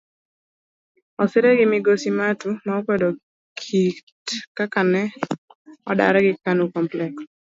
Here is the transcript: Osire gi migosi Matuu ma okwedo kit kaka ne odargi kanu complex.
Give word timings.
Osire 1.21 1.51
gi 1.57 1.65
migosi 1.71 2.09
Matuu 2.17 2.53
ma 2.65 2.73
okwedo 2.79 3.09
kit 3.59 4.27
kaka 4.57 4.81
ne 4.91 5.03
odargi 5.91 6.31
kanu 6.43 6.63
complex. 6.75 7.13